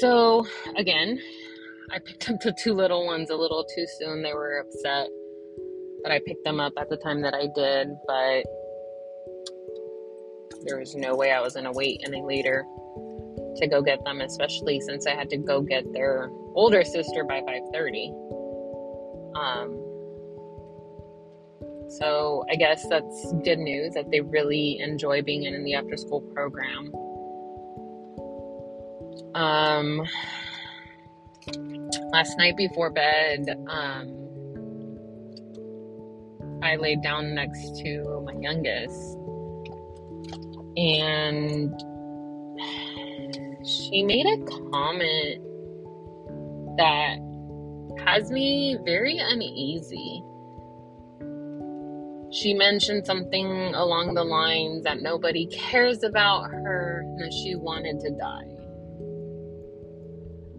[0.00, 1.20] So, again,
[1.92, 4.22] I picked up the two little ones a little too soon.
[4.22, 5.08] They were upset
[6.02, 8.44] that I picked them up at the time that I did, but
[10.64, 12.64] there was no way I was going to wait any later
[13.56, 17.42] to go get them, especially since I had to go get their older sister by
[17.42, 18.10] 5:30.
[19.36, 19.86] Um
[21.90, 26.20] so I guess that's good news that they really enjoy being in the after school
[26.20, 26.92] program.
[29.40, 30.02] Um
[32.12, 34.20] last night before bed, um
[36.62, 39.16] I laid down next to my youngest
[40.76, 41.72] and
[43.66, 45.40] she made a comment
[46.76, 47.16] that
[48.04, 50.22] has me very uneasy.
[52.30, 58.00] She mentioned something along the lines that nobody cares about her and that she wanted
[58.00, 58.59] to die.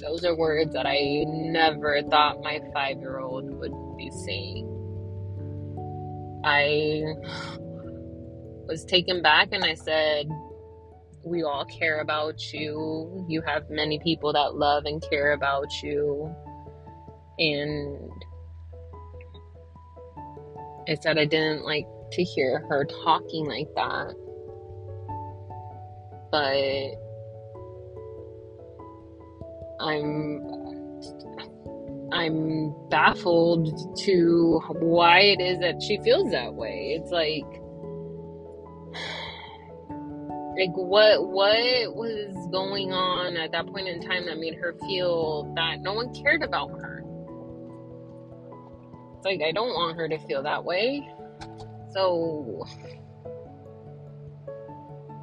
[0.00, 4.66] Those are words that I never thought my five year old would be saying.
[6.44, 7.02] I
[8.66, 10.28] was taken back and I said,
[11.24, 13.26] We all care about you.
[13.28, 16.34] You have many people that love and care about you.
[17.38, 18.10] And
[20.88, 24.14] I said I didn't like to hear her talking like that.
[26.30, 27.07] But
[29.80, 30.42] I'm
[32.12, 36.98] I'm baffled to why it is that she feels that way.
[37.00, 37.44] It's like
[40.58, 45.52] like what what was going on at that point in time that made her feel
[45.54, 47.04] that no one cared about her
[49.16, 51.08] it's like i don't want her to feel that way
[51.92, 52.64] so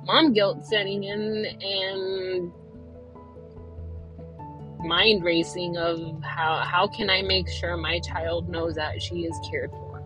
[0.06, 2.52] mom guilt setting in and
[4.86, 9.38] mind racing of how how can i make sure my child knows that she is
[9.50, 10.04] cared for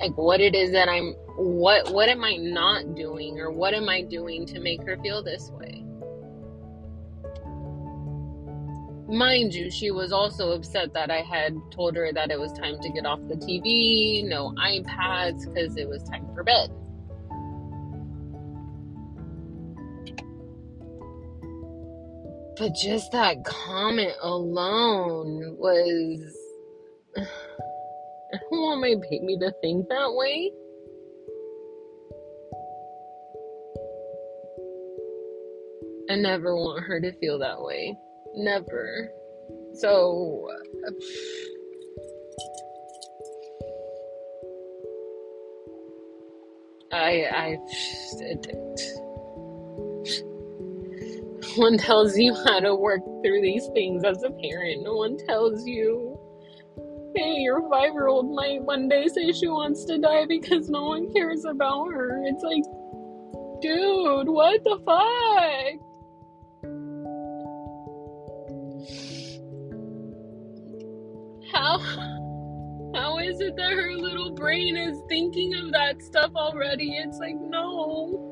[0.00, 3.88] like what it is that i'm what what am I not doing or what am
[3.88, 5.84] I doing to make her feel this way?
[9.08, 12.80] Mind you, she was also upset that I had told her that it was time
[12.80, 16.70] to get off the TV, no iPads, because it was time for bed.
[22.58, 26.36] But just that comment alone was.
[27.16, 30.52] I don't want my baby to think that way.
[36.10, 37.96] I never want her to feel that way.
[38.34, 39.10] Never.
[39.74, 40.48] So.
[46.92, 47.56] I, I,
[48.20, 49.01] no
[51.56, 54.82] one tells you how to work through these things as a parent.
[54.82, 56.18] No one tells you,
[57.14, 60.84] hey, your five year old might one day say she wants to die because no
[60.86, 62.22] one cares about her.
[62.24, 62.64] It's like,
[63.60, 65.80] dude, what the fuck?
[71.52, 71.78] how
[72.94, 76.96] how is it that her little brain is thinking of that stuff already?
[76.96, 78.30] It's like no.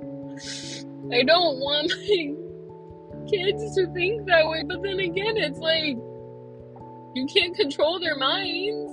[1.13, 2.40] I don't want my
[3.29, 5.97] kids to think that way, but then again, it's like
[7.15, 8.93] you can't control their minds.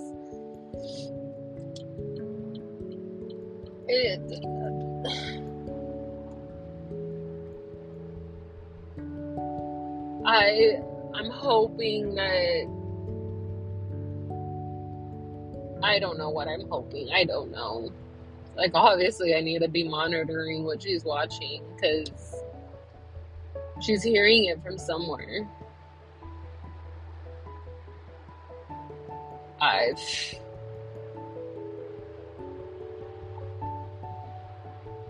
[3.90, 4.20] It
[10.26, 10.82] I
[11.16, 12.68] I'm hoping that
[15.84, 17.10] I don't know what I'm hoping.
[17.14, 17.92] I don't know.
[18.56, 22.10] Like, obviously, I need to be monitoring what she's watching because
[23.82, 25.48] she's hearing it from somewhere.
[29.62, 30.00] I've.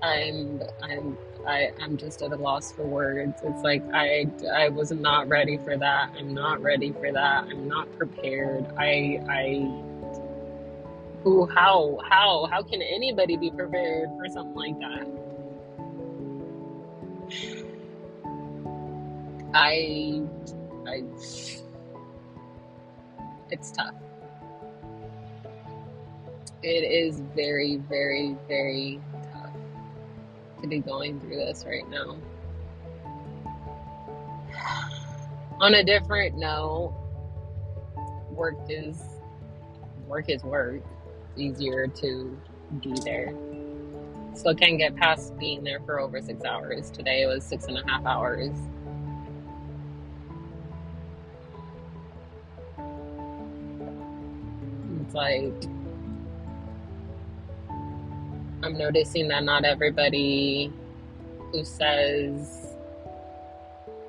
[0.01, 1.17] I'm I'm
[1.47, 3.41] I, I'm just at a loss for words.
[3.43, 6.13] It's like I I was not ready for that.
[6.17, 7.45] I'm not ready for that.
[7.45, 8.65] I'm not prepared.
[8.77, 9.83] I I
[11.23, 15.26] who how how how can anybody be prepared for something like that
[19.53, 20.21] i
[20.87, 21.03] i
[23.49, 23.93] it's tough
[26.63, 28.99] it is very very very
[29.31, 29.51] tough
[30.61, 32.17] to be going through this right now
[35.59, 36.93] on a different note
[38.31, 39.01] work is
[40.07, 40.81] work is work
[41.35, 42.37] easier to
[42.81, 43.33] be there.
[44.33, 46.91] Still can't get past being there for over six hours.
[46.91, 48.55] Today it was six and a half hours.
[55.17, 55.63] Like
[58.63, 60.71] I'm noticing that not everybody
[61.51, 62.67] who says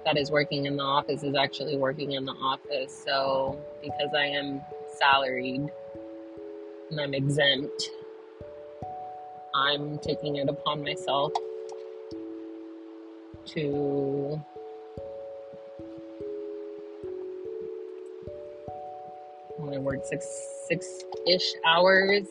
[0.05, 3.05] that is working in the office is actually working in the office.
[3.07, 4.61] So, because I am
[4.99, 5.71] salaried
[6.91, 7.91] and I'm exempt,
[9.55, 11.33] I'm taking it upon myself
[13.47, 14.43] to
[19.69, 20.27] only work six
[20.67, 22.27] six ish hours.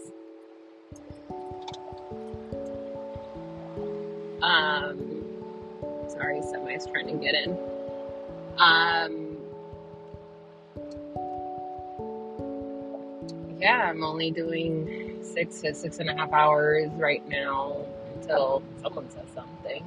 [4.42, 5.24] Um,
[6.10, 7.51] sorry, somebody's trying to get in.
[8.57, 9.38] Um,
[13.60, 17.86] yeah, I'm only doing six to six and a half hours right now
[18.16, 19.83] until someone says something.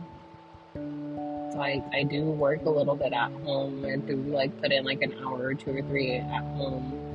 [1.53, 3.85] So I, I do work a little bit at home.
[3.85, 7.10] I do like put in like an hour or two or three at home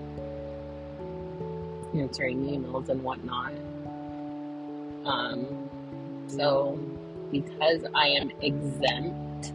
[1.99, 3.53] answering emails and whatnot.
[5.05, 5.69] Um,
[6.27, 6.79] so
[7.31, 9.53] because I am exempt,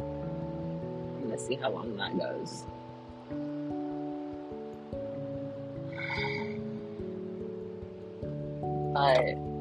[0.00, 2.64] I'm gonna see how long that goes.
[8.94, 9.52] But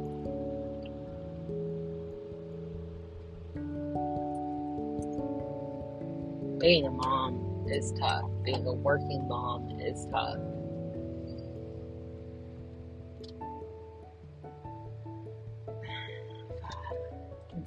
[6.59, 8.29] being a mom is tough.
[8.43, 10.37] Being a working mom is tough.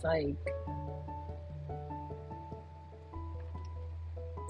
[0.05, 0.37] Like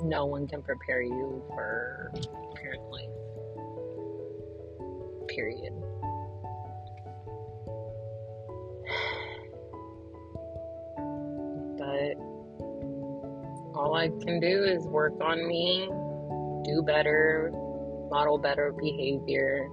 [0.03, 2.13] no one can prepare you for
[2.57, 3.09] parent life.
[5.29, 5.73] Period.
[11.79, 12.19] But
[13.75, 15.87] all I can do is work on me,
[16.65, 17.51] do better,
[18.11, 19.69] model better behavior,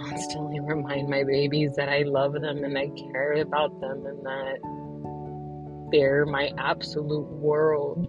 [0.00, 4.58] constantly remind my babies that I love them and I care about them and that
[5.92, 8.08] they're my absolute world.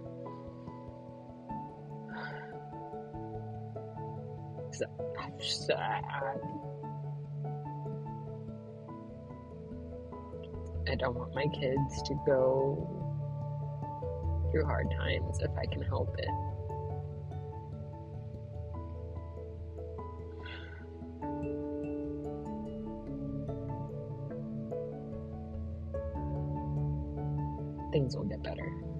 [10.86, 12.88] I don't want my kids to go
[14.50, 16.28] through hard times if I can help it.
[27.94, 28.93] Things will get better.